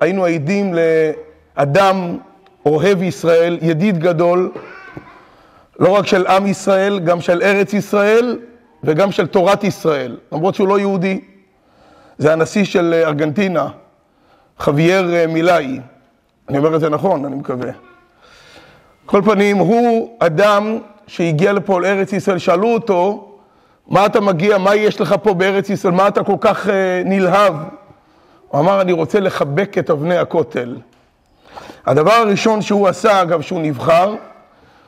[0.00, 0.74] היינו עדים
[1.56, 2.18] לאדם
[2.66, 4.52] אוהב ישראל, ידיד גדול,
[5.78, 8.38] לא רק של עם ישראל, גם של ארץ ישראל
[8.84, 11.20] וגם של תורת ישראל, למרות שהוא לא יהודי.
[12.18, 13.68] זה הנשיא של ארגנטינה,
[14.58, 15.80] חווייר אה, מילאי.
[16.48, 17.70] אני אומר את זה נכון, אני מקווה.
[19.06, 23.26] כל פנים, הוא אדם שהגיע לפה לארץ ישראל, שאלו אותו,
[23.88, 26.70] מה אתה מגיע, מה יש לך פה בארץ ישראל, מה אתה כל כך uh,
[27.04, 27.54] נלהב?
[28.50, 30.76] הוא אמר, אני רוצה לחבק את אבני הכותל.
[31.86, 34.14] הדבר הראשון שהוא עשה, אגב, שהוא נבחר,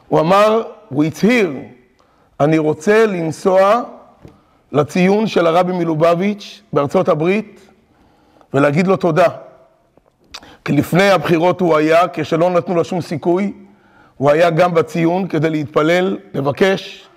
[0.08, 1.52] הוא אמר, הוא הצהיר,
[2.40, 3.82] אני רוצה לנסוע
[4.72, 7.60] לציון של הרבי מלובביץ' בארצות הברית
[8.54, 9.28] ולהגיד לו תודה.
[10.64, 13.52] כי לפני הבחירות הוא היה, כשלא נתנו לו שום סיכוי,
[14.16, 17.08] הוא היה גם בציון כדי להתפלל, לבקש,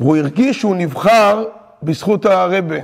[0.00, 1.44] והוא הרגיש שהוא נבחר
[1.82, 2.76] בזכות הרבה.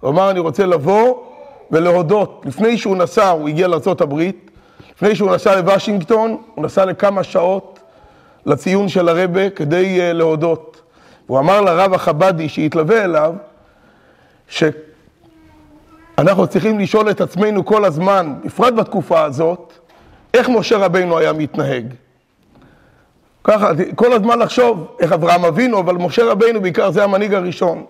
[0.00, 1.29] הוא אמר, אני רוצה לבוא
[1.72, 2.42] ולהודות.
[2.44, 4.30] לפני שהוא נסע, הוא הגיע לארה"ב,
[4.96, 7.80] לפני שהוא נסע לוושינגטון, הוא נסע לכמה שעות
[8.46, 10.80] לציון של הרבה כדי uh, להודות.
[11.26, 13.34] הוא אמר לרב החבדי שהתלווה אליו,
[14.48, 14.76] שאנחנו
[16.48, 19.72] צריכים לשאול את עצמנו כל הזמן, בפרט בתקופה הזאת,
[20.34, 21.84] איך משה רבינו היה מתנהג.
[23.44, 27.84] ככה, כל הזמן לחשוב איך אברהם אבינו, אבל משה רבינו בעיקר זה המנהיג הראשון.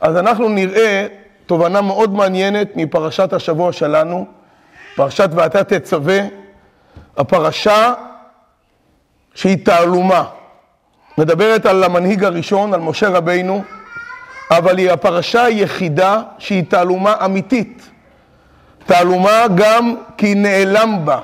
[0.00, 1.06] אז אנחנו נראה
[1.50, 4.26] תובנה מאוד מעניינת מפרשת השבוע שלנו,
[4.96, 6.20] פרשת ואתה תצווה,
[7.16, 7.94] הפרשה
[9.34, 10.24] שהיא תעלומה.
[11.18, 13.62] מדברת על המנהיג הראשון, על משה רבינו,
[14.50, 17.90] אבל היא הפרשה היחידה שהיא תעלומה אמיתית.
[18.86, 21.18] תעלומה גם כי נעלם בה.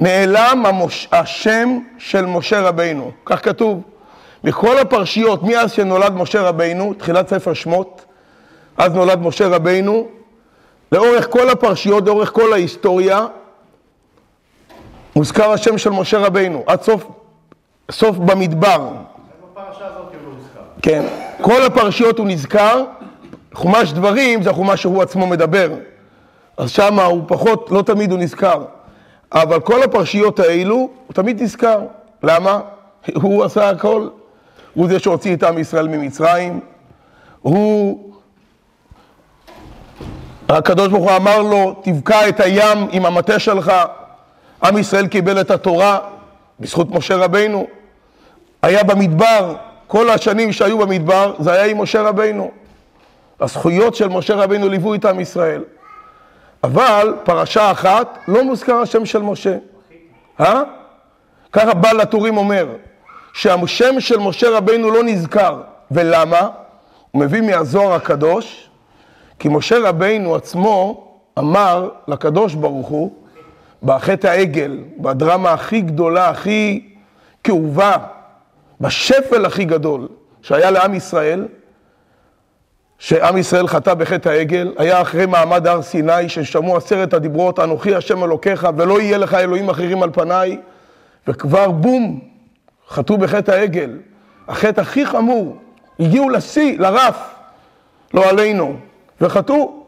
[0.00, 1.08] נעלם המוש...
[1.12, 3.82] השם של משה רבינו, כך כתוב.
[4.44, 8.05] מכל הפרשיות, מאז שנולד משה רבינו, תחילת ספר שמות,
[8.78, 10.08] אז נולד משה רבינו,
[10.92, 13.26] לאורך כל הפרשיות, לאורך כל ההיסטוריה,
[15.16, 17.06] מוזכר השם של משה רבינו, עד סוף,
[17.90, 18.88] סוף במדבר.
[20.82, 21.06] כן,
[21.40, 22.84] כל הפרשיות הוא נזכר,
[23.54, 25.70] חומש דברים זה החומש שהוא עצמו מדבר,
[26.56, 28.64] אז שמה הוא פחות, לא תמיד הוא נזכר.
[29.32, 31.80] אבל כל הפרשיות האלו, הוא תמיד נזכר.
[32.22, 32.60] למה?
[33.22, 34.08] הוא עשה הכל.
[34.74, 36.60] הוא זה שהוציא את עם ישראל ממצרים.
[37.42, 38.15] הוא...
[40.48, 43.72] הקדוש ברוך הוא אמר לו, תבקע את הים עם המטה שלך.
[44.62, 45.98] עם ישראל קיבל את התורה
[46.60, 47.66] בזכות משה רבינו.
[48.62, 49.54] היה במדבר,
[49.86, 52.50] כל השנים שהיו במדבר, זה היה עם משה רבינו.
[53.40, 55.64] הזכויות של משה רבינו ליוו את עם ישראל.
[56.64, 59.56] אבל פרשה אחת, לא מוזכר השם של משה.
[60.40, 60.62] אה?
[61.52, 62.66] ככה בעל הטורים אומר,
[63.32, 65.60] שהשם של משה רבינו לא נזכר.
[65.90, 66.48] ולמה?
[67.10, 68.68] הוא מביא מהזוהר הקדוש,
[69.38, 71.06] כי משה רבינו עצמו
[71.38, 73.12] אמר לקדוש ברוך הוא,
[73.82, 76.88] בחטא העגל, בדרמה הכי גדולה, הכי
[77.44, 77.96] כאובה,
[78.80, 80.08] בשפל הכי גדול
[80.42, 81.48] שהיה לעם ישראל,
[82.98, 88.24] שעם ישראל חטא בחטא העגל, היה אחרי מעמד הר סיני, ששמעו עשרת הדיברות, אנוכי השם
[88.24, 90.58] אלוקיך, ולא יהיה לך אלוהים אחרים על פניי,
[91.28, 92.20] וכבר בום,
[92.88, 93.98] חטאו בחטא העגל.
[94.48, 95.56] החטא הכי חמור,
[96.00, 97.34] הגיעו לשיא, לרף,
[98.14, 98.76] לא עלינו,
[99.20, 99.82] וחטאו.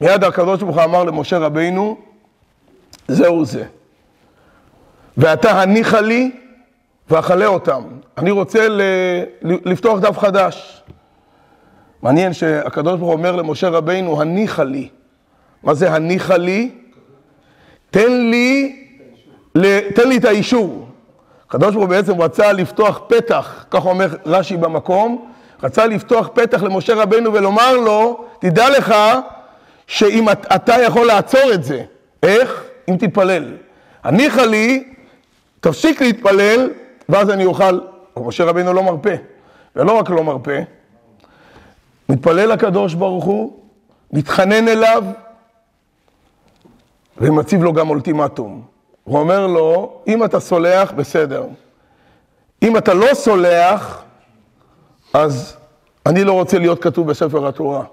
[0.00, 1.98] מיד הקדוש ברוך הוא אמר למשה רבינו,
[3.08, 3.64] זהו זה.
[5.16, 6.30] ואתה הניחה לי
[7.10, 7.82] ואכלה אותם.
[8.18, 8.66] אני רוצה
[9.42, 10.82] לפתוח דף חדש.
[12.02, 14.88] מעניין שהקדוש ברוך הוא אומר למשה רבינו, הניחה לי.
[15.62, 16.70] מה זה הניחה לי?
[17.90, 18.76] תן לי,
[19.94, 20.86] תן לי את האישור.
[21.48, 25.30] הקדוש ברוך הוא בעצם רצה לפתוח פתח, כך אומר רש"י במקום,
[25.62, 28.94] רצה לפתוח פתח למשה רבינו ולומר לו, תדע לך
[29.86, 31.82] שאם אתה יכול לעצור את זה,
[32.22, 32.64] איך?
[32.88, 33.56] אם תתפלל.
[34.04, 34.92] הניחה לי,
[35.60, 36.70] תפסיק להתפלל,
[37.08, 37.78] ואז אני אוכל.
[38.16, 39.10] משה רבינו לא מרפה,
[39.76, 40.58] ולא רק לא מרפה,
[42.08, 43.52] מתפלל לקדוש ברוך הוא,
[44.12, 45.04] מתחנן אליו,
[47.18, 48.62] ומציב לו גם אולטימטום.
[49.04, 51.44] הוא אומר לו, אם אתה סולח, בסדר.
[52.62, 54.02] אם אתה לא סולח,
[55.12, 55.56] אז
[56.06, 57.84] אני לא רוצה להיות כתוב בספר התורה.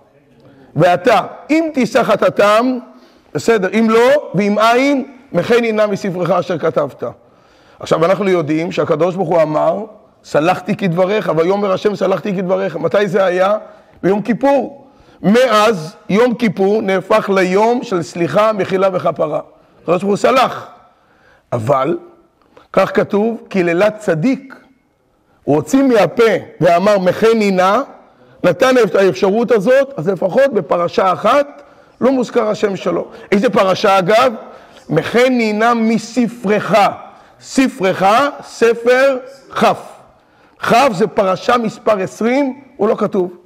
[0.76, 2.78] ואתה, אם תישא חטאתם,
[3.34, 7.04] בסדר, אם לא, ואם אין, מכן ינה מספרך אשר כתבת.
[7.80, 9.86] עכשיו, אנחנו יודעים שהקדוש ברוך הוא אמר,
[10.24, 12.76] סלחתי כדבריך, ויאמר השם סלחתי כדבריך.
[12.76, 13.58] מתי זה היה?
[14.04, 14.88] ביום כיפור.
[15.22, 19.40] מאז יום כיפור נהפך ליום של סליחה, מחילה וכפרה.
[19.82, 20.68] הקדוש ברוך הוא סלח.
[21.52, 21.98] אבל,
[22.74, 24.56] כך כתוב, קללת צדיק.
[25.44, 26.32] הוא הוציא מהפה
[26.62, 27.82] ואמר מחני נא,
[28.44, 31.62] נתן את האפשרות הזאת, אז לפחות בפרשה אחת
[32.02, 33.08] לא מוזכר השם שלו.
[33.32, 34.34] איזה פרשה אגב?
[34.90, 36.76] מחן נינה מספרך.
[37.42, 38.04] ספרך,
[38.44, 39.18] ספר
[39.56, 39.66] כ'.
[40.60, 43.38] כ' זה פרשה מספר 20, הוא לא כתוב.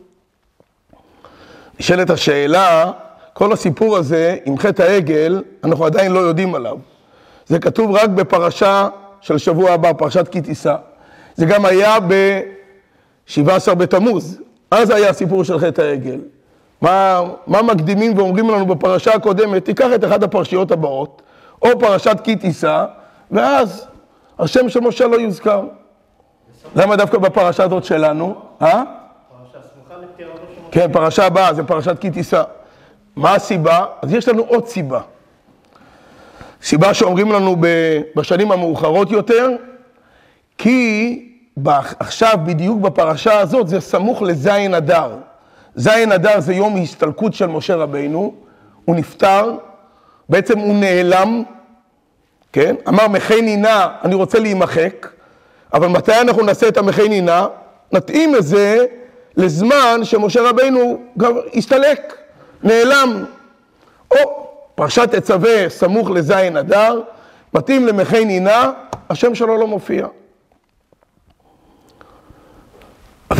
[1.79, 2.91] נשאלת השאלה,
[3.33, 6.77] כל הסיפור הזה עם חטא העגל, אנחנו עדיין לא יודעים עליו.
[7.47, 8.87] זה כתוב רק בפרשה
[9.21, 10.75] של שבוע הבא, פרשת כי תישא.
[11.35, 16.19] זה גם היה ב-17 בתמוז, אז היה הסיפור של חטא העגל.
[16.81, 19.65] מה, מה מקדימים ואומרים לנו בפרשה הקודמת?
[19.65, 21.21] תיקח את אחת הפרשיות הבאות,
[21.61, 22.85] או פרשת כי תישא,
[23.31, 23.87] ואז
[24.39, 25.63] השם של משה לא יוזכר.
[26.75, 28.35] למה דווקא בפרשה הזאת שלנו?
[28.61, 28.83] אה?
[30.71, 32.43] כן, פרשה הבאה, זה פרשת כי תישא.
[33.15, 33.85] מה הסיבה?
[34.01, 35.01] אז יש לנו עוד סיבה.
[36.61, 37.55] סיבה שאומרים לנו
[38.15, 39.49] בשנים המאוחרות יותר,
[40.57, 41.30] כי
[41.99, 45.15] עכשיו, בדיוק בפרשה הזאת, זה סמוך לזין אדר.
[45.75, 48.33] זין אדר זה יום הסתלקות של משה רבינו,
[48.85, 49.55] הוא נפטר,
[50.29, 51.43] בעצם הוא נעלם,
[52.53, 52.75] כן?
[52.87, 55.07] אמר מחי נינה, אני רוצה להימחק,
[55.73, 57.47] אבל מתי אנחנו נעשה את המחי נינה?
[57.91, 58.85] נתאים את זה
[59.37, 62.17] לזמן שמשה רבינו גם הסתלק,
[62.63, 63.25] נעלם.
[64.11, 67.01] או פרשת תצווה סמוך לזין אדר,
[67.53, 68.71] מתאים למחי נינה,
[69.09, 70.07] השם שלו לא מופיע.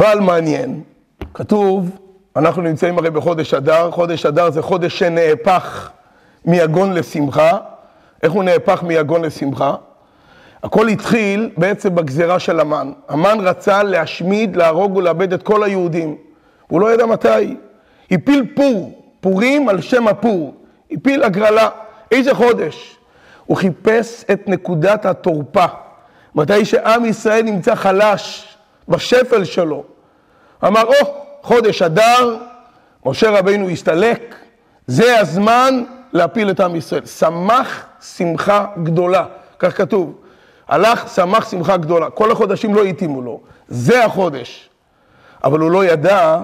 [0.01, 0.81] אבל מעניין,
[1.33, 1.99] כתוב,
[2.35, 5.89] אנחנו נמצאים הרי בחודש אדר, חודש אדר זה חודש שנהפך
[6.45, 7.57] מיגון לשמחה.
[8.23, 9.75] איך הוא נהפך מיגון לשמחה?
[10.63, 12.91] הכל התחיל בעצם בגזירה של המן.
[13.09, 16.15] המן רצה להשמיד, להרוג ולאבד את כל היהודים.
[16.67, 17.55] הוא לא ידע מתי.
[18.11, 20.53] הפיל פור, פורים על שם הפור.
[20.91, 21.69] הפיל הגרלה.
[22.11, 22.97] איזה חודש?
[23.45, 25.65] הוא חיפש את נקודת התורפה.
[26.35, 28.47] מתי שעם ישראל נמצא חלש,
[28.87, 29.90] בשפל שלו.
[30.63, 31.05] אמר, או, oh,
[31.41, 32.37] חודש אדר,
[33.05, 34.35] משה רבינו הסתלק,
[34.87, 37.05] זה הזמן להפיל את עם ישראל.
[37.05, 39.25] שמח שמחה גדולה,
[39.59, 40.15] כך כתוב.
[40.67, 42.09] הלך, שמח שמחה גדולה.
[42.09, 43.39] כל החודשים לא התאימו לו.
[43.67, 44.69] זה החודש.
[45.43, 46.39] אבל הוא לא ידע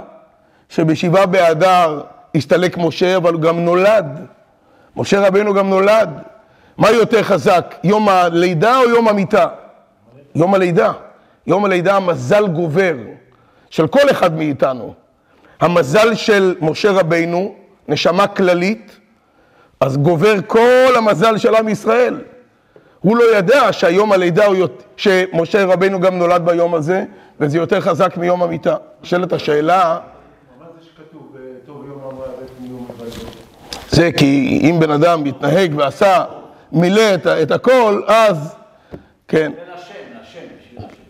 [0.70, 2.02] שבשבעה באדר
[2.36, 4.26] הסתלק משה, אבל הוא גם נולד.
[4.96, 6.10] משה רבינו גם נולד.
[6.78, 9.48] מה יותר חזק, יום הלידה או יום המיטה?
[10.36, 10.92] יום הלידה.
[11.48, 12.96] יום הלידה המזל גובר
[13.78, 14.94] של כל אחד מאיתנו.
[15.60, 17.56] המזל של משה רבינו,
[17.88, 18.98] נשמה כללית,
[19.80, 22.22] אז גובר כל המזל של עם ישראל.
[23.00, 27.04] הוא לא ידע שהיום הלידה הוא, שמשה רבינו גם נולד ביום הזה,
[27.40, 28.76] וזה יותר חזק מיום המיטה.
[29.04, 30.00] נשאלת השאלה...
[33.90, 36.26] זה כי אם בן אדם מתנהג ועשה,
[36.72, 38.56] מילא את, את הכל, אז
[39.28, 39.52] כן.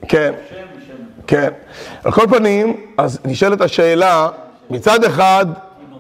[0.08, 0.34] כן,
[1.28, 1.50] כן.
[2.08, 4.30] על כל פנים, אז נשאלת השאלה,
[4.70, 5.46] מצד אחד,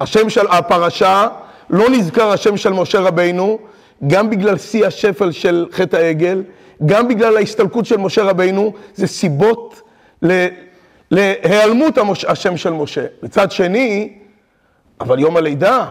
[0.02, 1.28] השם של הפרשה,
[1.70, 3.60] לא נזכר השם של משה רבינו,
[4.08, 6.44] גם בגלל שיא השפל של חטא העגל,
[6.86, 9.82] גם בגלל ההסתלקות של משה רבינו, זה סיבות
[11.12, 13.06] להיעלמות השם של משה.
[13.24, 14.14] מצד שני,
[15.02, 15.86] אבל יום הלידה,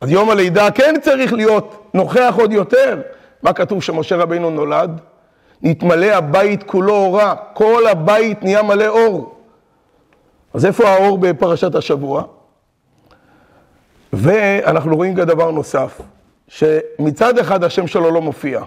[0.00, 3.00] אז יום הלידה כן צריך להיות נוכח עוד יותר.
[3.42, 5.00] מה כתוב שמשה רבינו נולד?
[5.62, 9.33] נתמלא הבית כולו אורה, כל הבית נהיה מלא אור.
[10.54, 12.22] אז איפה האור בפרשת השבוע?
[14.12, 16.00] ואנחנו רואים גם דבר נוסף,
[16.48, 18.62] שמצד אחד השם שלו לא מופיע,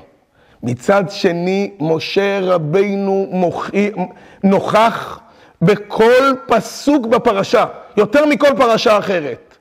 [0.63, 3.91] מצד שני משה רבינו מוכי,
[4.43, 5.19] נוכח
[5.61, 7.65] בכל פסוק בפרשה,
[7.97, 9.57] יותר מכל פרשה אחרת.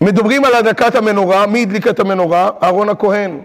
[0.00, 2.50] מדברים על הדלקת המנורה, מי הדליק את המנורה?
[2.62, 3.40] אהרון הכהן.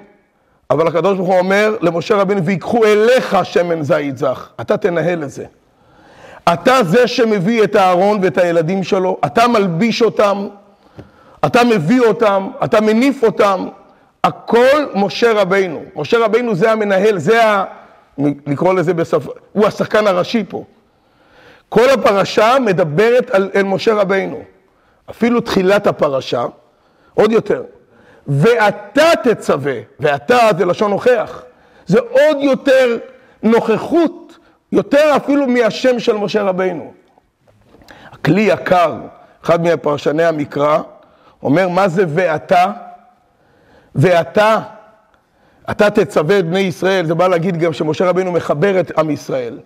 [0.69, 5.29] אבל הקדוש ברוך הוא אומר למשה רבינו, ויקחו אליך שמן זית זך, אתה תנהל את
[5.29, 5.45] זה.
[6.53, 10.47] אתה זה שמביא את הארון ואת הילדים שלו, אתה מלביש אותם,
[11.45, 13.67] אתה מביא אותם, אתה מניף אותם,
[14.23, 15.83] הכל משה רבינו.
[15.95, 17.65] משה רבינו זה המנהל, זה ה...
[18.47, 20.63] לקרוא לזה בשפה, הוא השחקן הראשי פה.
[21.69, 24.41] כל הפרשה מדברת על, על משה רבינו.
[25.09, 26.45] אפילו תחילת הפרשה,
[27.13, 27.63] עוד יותר.
[28.27, 31.43] ואתה תצווה, ואתה זה לשון נוכח.
[31.85, 32.97] זה עוד יותר
[33.43, 34.26] נוכחות,
[34.71, 36.93] יותר אפילו מהשם של משה רבינו.
[38.11, 38.93] הכלי יקר,
[39.43, 40.77] אחד מפרשני המקרא,
[41.43, 42.65] אומר מה זה ואתה?
[43.95, 44.59] ואתה,
[45.71, 49.59] אתה תצווה את בני ישראל, זה בא להגיד גם שמשה רבינו מחבר את עם ישראל.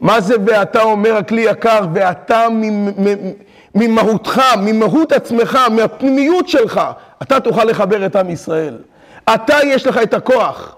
[0.00, 2.46] מה זה ואתה אומר הכלי יקר, ואתה
[3.74, 6.80] ממהותך, ממהות עצמך, מהפנימיות שלך,
[7.22, 8.78] אתה תוכל לחבר את עם ישראל.
[9.34, 10.76] אתה יש לך את הכוח.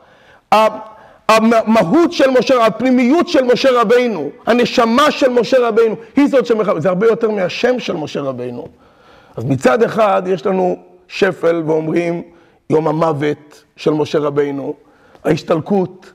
[1.36, 6.88] המהות של משה, הפנימיות של משה רבינו, הנשמה של משה רבינו, היא זאת שמחבר, זה
[6.88, 8.68] הרבה יותר מהשם של משה רבינו.
[9.36, 10.76] אז מצד אחד יש לנו
[11.08, 12.22] שפל ואומרים,
[12.70, 14.74] יום המוות של משה רבינו,
[15.24, 16.12] ההשתלקות,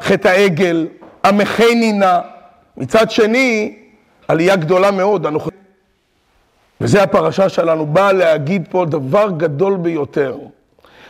[0.00, 0.86] חטא העגל,
[1.22, 2.20] המחנינה.
[2.76, 3.76] מצד שני,
[4.28, 5.26] עלייה גדולה מאוד.
[5.26, 5.48] אנוכ...
[6.80, 10.36] וזה הפרשה שלנו, באה להגיד פה דבר גדול ביותר.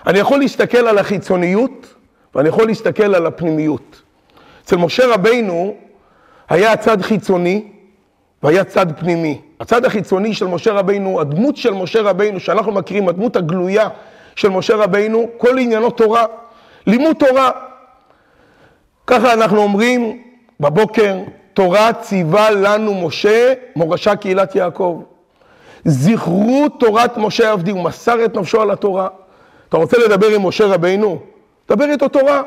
[0.07, 1.95] אני יכול להסתכל על החיצוניות
[2.37, 4.03] ואני יכול להסתכל על הפנימיות.
[4.65, 5.75] אצל משה רבינו
[6.49, 7.65] היה צד חיצוני
[8.43, 9.41] והיה צד פנימי.
[9.61, 13.89] הצד החיצוני של משה רבינו, הדמות של משה רבינו, שאנחנו מכירים, הדמות הגלויה
[14.37, 16.25] של משה רבינו, כל עניינו תורה,
[16.87, 17.51] לימוד תורה.
[19.07, 20.23] ככה אנחנו אומרים
[20.61, 21.17] בבוקר,
[21.55, 25.03] תורה ציווה לנו משה, מורשה קהילת יעקב.
[25.85, 29.09] זכרו תורת משה עבדי, הוא מסר את נפשו על התורה.
[29.69, 31.36] אתה רוצה לדבר עם משה רבינו?
[31.69, 32.43] דבר איתו תורה,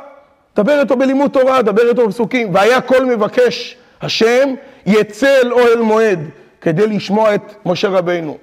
[0.55, 2.53] דבר איתו בלימוד תורה, דבר איתו בפסוקים.
[2.53, 4.53] והיה כל מבקש השם
[4.85, 6.19] יצא אל אוהל מועד
[6.61, 8.37] כדי לשמוע את משה רבינו.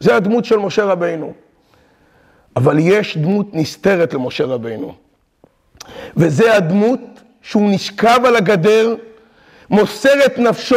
[0.00, 1.32] זה הדמות של משה רבינו.
[2.56, 4.94] אבל יש דמות נסתרת למשה רבינו.
[6.16, 7.00] וזה הדמות
[7.42, 8.94] שהוא נשכב על הגדר,
[9.70, 10.76] מוסר את נפשו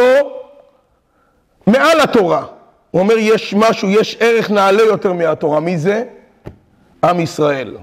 [1.66, 2.46] מעל התורה.
[2.90, 5.60] הוא אומר, יש משהו, יש ערך נעלה יותר מהתורה.
[5.60, 6.04] מי זה?
[7.04, 7.76] עם ישראל.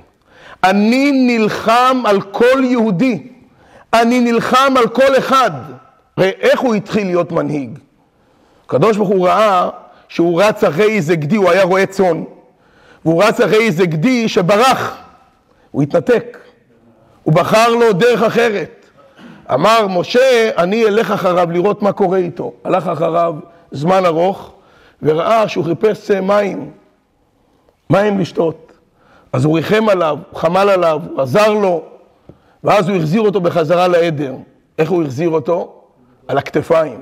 [0.64, 3.28] אני נלחם על כל יהודי.
[3.94, 5.52] אני נלחם על כל אחד.
[6.18, 7.80] הרי איך הוא התחיל להיות מנהיג?
[8.66, 9.70] הקדוש ברוך הוא ראה
[10.08, 12.24] שהוא רץ אחרי איזה גדי, הוא היה רועה צאן,
[13.06, 14.98] והוא רץ אחרי איזה גדי שברח,
[15.72, 16.38] הוא התנתק.
[17.24, 18.86] הוא בחר לו דרך אחרת.
[19.54, 22.54] אמר, משה, אני אלך אחריו לראות מה קורה איתו.
[22.64, 23.36] הלך אחריו
[23.72, 24.52] זמן ארוך,
[25.02, 26.72] וראה שהוא חיפש מים,
[27.90, 28.71] מים לשתות.
[29.34, 31.84] אז הוא ריחם עליו, חמל עליו, עזר לו,
[32.64, 34.34] ואז הוא החזיר אותו בחזרה לעדר.
[34.78, 35.82] איך הוא החזיר אותו?
[36.28, 37.00] על הכתפיים.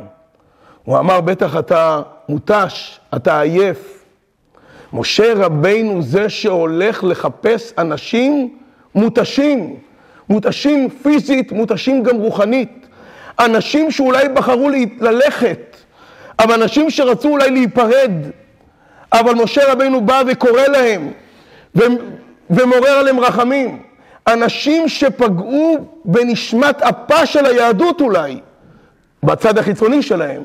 [0.83, 4.05] הוא אמר, בטח אתה מותש, אתה עייף.
[4.93, 8.57] משה רבינו זה שהולך לחפש אנשים
[8.95, 9.75] מותשים,
[10.29, 12.87] מותשים פיזית, מותשים גם רוחנית.
[13.39, 14.69] אנשים שאולי בחרו
[14.99, 15.77] ללכת,
[16.39, 18.11] אבל אנשים שרצו אולי להיפרד.
[19.13, 21.11] אבל משה רבינו בא וקורא להם,
[22.49, 23.81] ומעורר עליהם רחמים.
[24.27, 28.39] אנשים שפגעו בנשמת אפה של היהדות אולי.
[29.23, 30.41] בצד החיצוני שלהם,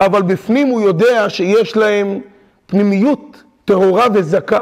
[0.00, 2.20] אבל בפנים הוא יודע שיש להם
[2.66, 4.60] פנימיות טהורה וזכה.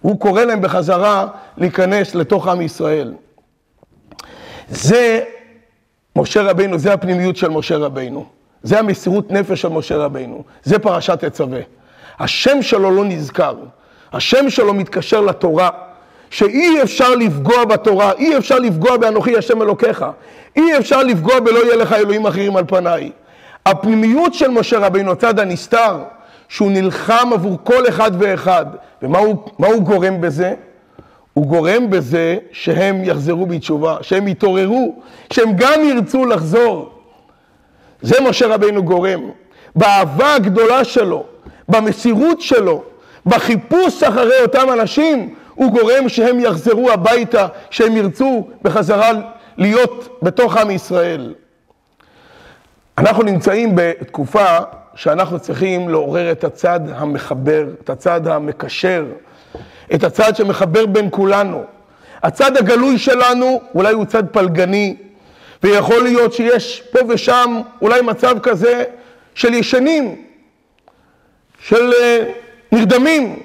[0.00, 3.14] הוא קורא להם בחזרה להיכנס לתוך עם ישראל.
[4.68, 5.20] זה
[6.16, 8.26] משה רבינו, זה הפנימיות של משה רבינו.
[8.62, 10.44] זה המסירות נפש של משה רבינו.
[10.64, 11.60] זה פרשת תצווה.
[12.18, 13.54] השם שלו לא נזכר.
[14.12, 15.70] השם שלו מתקשר לתורה.
[16.30, 20.04] שאי אפשר לפגוע בתורה, אי אפשר לפגוע באנוכי השם אלוקיך,
[20.56, 23.10] אי אפשר לפגוע בלא יהיה לך אלוהים אחרים על פניי.
[23.66, 25.96] הפנימיות של משה רבינו, הצד הנסתר,
[26.48, 28.66] שהוא נלחם עבור כל אחד ואחד,
[29.02, 30.54] ומה הוא, הוא גורם בזה?
[31.34, 34.94] הוא גורם בזה שהם יחזרו בתשובה, שהם יתעוררו,
[35.32, 36.90] שהם גם ירצו לחזור.
[38.02, 39.20] זה משה רבינו גורם.
[39.76, 41.24] באהבה הגדולה שלו,
[41.68, 42.82] במסירות שלו,
[43.28, 49.10] בחיפוש אחרי אותם אנשים, הוא גורם שהם יחזרו הביתה, שהם ירצו בחזרה
[49.56, 51.34] להיות בתוך עם ישראל.
[52.98, 54.58] אנחנו נמצאים בתקופה
[54.94, 59.04] שאנחנו צריכים לעורר את הצד המחבר, את הצד המקשר,
[59.94, 61.64] את הצד שמחבר בין כולנו.
[62.22, 64.96] הצד הגלוי שלנו אולי הוא צד פלגני,
[65.62, 68.84] ויכול להיות שיש פה ושם אולי מצב כזה
[69.34, 70.22] של ישנים,
[71.60, 72.24] של אה,
[72.72, 73.42] נרדמים,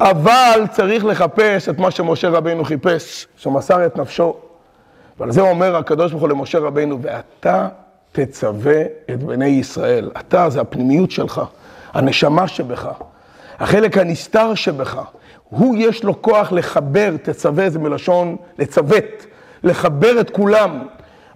[0.00, 4.36] אבל צריך לחפש את מה שמשה רבינו חיפש, שמסר את נפשו.
[5.18, 7.68] ועל זה אומר הקדוש ברוך הוא למשה רבינו, ואתה
[8.12, 10.10] תצווה את בני ישראל.
[10.20, 11.40] אתה זה הפנימיות שלך,
[11.92, 12.88] הנשמה שבך,
[13.58, 15.00] החלק הנסתר שבך.
[15.48, 19.26] הוא יש לו כוח לחבר, תצווה זה מלשון לצוות,
[19.62, 20.86] לחבר את כולם.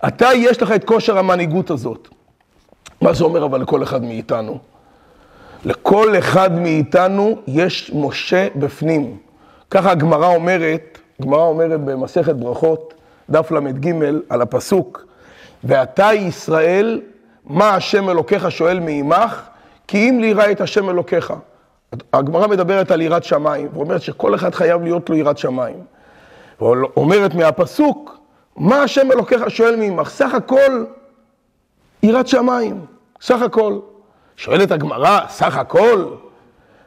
[0.09, 2.09] אתה יש לך את כושר המנהיגות הזאת.
[3.01, 4.59] מה זה אומר אבל לכל אחד מאיתנו?
[5.65, 9.17] לכל אחד מאיתנו יש משה בפנים.
[9.71, 12.95] ככה הגמרא אומרת, הגמרא אומרת במסכת ברכות,
[13.31, 13.93] דף ל"ג,
[14.29, 15.05] על הפסוק,
[15.65, 17.01] ואתה ישראל,
[17.45, 19.43] מה השם אלוקיך שואל מעמך?
[19.89, 21.33] כי אם לירא את השם אלוקיך.
[22.13, 25.83] הגמרא מדברת על יראת שמיים, ואומרת שכל אחד חייב להיות לו יראת שמיים.
[26.61, 28.19] ואומרת מהפסוק,
[28.57, 30.09] מה השם אלוקיך שואל מעמך?
[30.09, 30.85] סך הכל
[32.03, 32.81] יראת שמיים,
[33.21, 33.79] סך הכל.
[34.39, 36.05] שואלת הגמרא, סך הכל,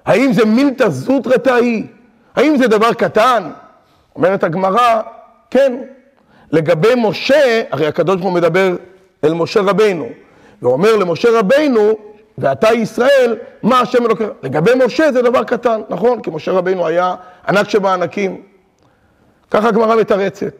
[0.05, 1.86] האם זה מילתא זוטרתא היא?
[2.36, 3.51] האם זה דבר קטן?
[4.15, 5.01] אומרת הגמרא,
[5.50, 5.81] כן.
[6.51, 8.75] לגבי משה, הרי הקדוש ברוך הוא מדבר
[9.24, 10.10] אל משה רבינו,
[10.62, 11.98] ואומר למשה רבינו,
[12.38, 14.27] ואתה ישראל, מה השם אלוקיך?
[14.43, 16.22] לגבי משה זה דבר קטן, נכון?
[16.22, 17.15] כי משה רבינו היה
[17.48, 18.41] ענק שבענקים.
[19.51, 20.55] ככה הגמרא מתרצת.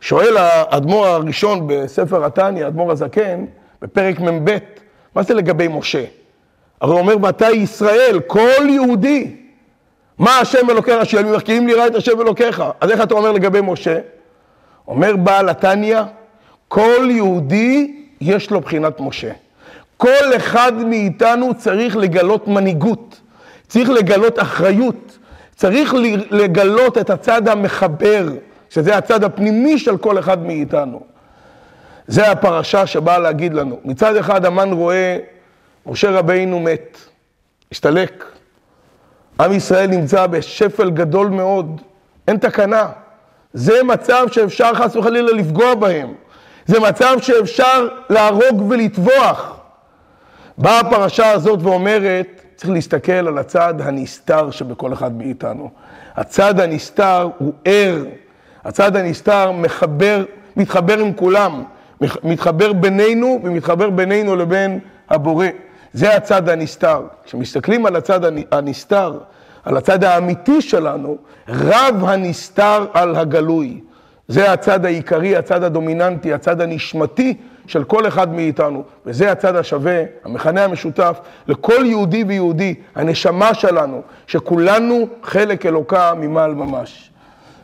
[0.00, 3.44] שואל האדמו"ר הראשון בספר התניא, האדמו"ר הזקן,
[3.82, 4.58] בפרק מ"ב,
[5.14, 6.04] מה זה לגבי משה?
[6.80, 9.36] הרי הוא אומר, ואתה ישראל, כל יהודי,
[10.18, 12.62] מה השם אלוקיך אשר ממך, כי אם נראה את השם אלוקיך.
[12.80, 13.98] אז איך אתה אומר לגבי משה?
[14.88, 16.00] אומר בעל התניא,
[16.68, 19.32] כל יהודי יש לו בחינת משה.
[19.96, 23.20] כל אחד מאיתנו צריך לגלות מנהיגות,
[23.68, 25.18] צריך לגלות אחריות,
[25.56, 25.94] צריך
[26.30, 28.28] לגלות את הצד המחבר,
[28.70, 31.11] שזה הצד הפנימי של כל אחד מאיתנו.
[32.06, 33.80] זה הפרשה שבאה להגיד לנו.
[33.84, 35.18] מצד אחד המן רואה,
[35.86, 36.98] משה רבינו מת,
[37.72, 38.24] השתלק.
[39.40, 41.80] עם ישראל נמצא בשפל גדול מאוד,
[42.28, 42.88] אין תקנה.
[43.52, 46.14] זה מצב שאפשר חס וחלילה לפגוע בהם.
[46.66, 49.60] זה מצב שאפשר להרוג ולטבוח.
[50.58, 55.70] באה הפרשה הזאת ואומרת, צריך להסתכל על הצד הנסתר שבכל אחד מאיתנו.
[56.16, 58.04] הצד הנסתר הוא ער,
[58.64, 60.24] הצד הנסתר מחבר,
[60.56, 61.62] מתחבר עם כולם,
[62.22, 64.78] מתחבר בינינו ומתחבר בינינו לבין
[65.10, 65.46] הבורא.
[65.92, 67.02] זה הצד הנסתר.
[67.24, 68.20] כשמסתכלים על הצד
[68.52, 69.18] הנסתר,
[69.64, 71.16] על הצד האמיתי שלנו,
[71.48, 73.80] רב הנסתר על הגלוי.
[74.28, 77.34] זה הצד העיקרי, הצד הדומיננטי, הצד הנשמתי
[77.66, 78.82] של כל אחד מאיתנו.
[79.06, 87.10] וזה הצד השווה, המכנה המשותף לכל יהודי ויהודי, הנשמה שלנו, שכולנו חלק אלוקה ממעל ממש.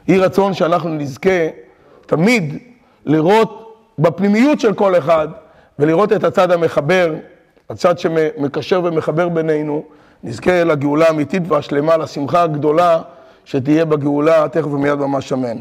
[0.09, 1.49] יהי רצון שאנחנו נזכה
[2.07, 2.59] תמיד
[3.07, 3.68] לראות
[3.99, 5.29] בפנימיות של כל אחד
[5.79, 7.15] ולראות את הצד המחבר,
[7.71, 9.85] הצד שמקשר ומחבר בינינו,
[10.25, 13.01] נזכה לגאולה האמיתית והשלמה, לשמחה הגדולה
[13.45, 15.57] שתהיה בגאולה, תכף ומיד ממש אמן.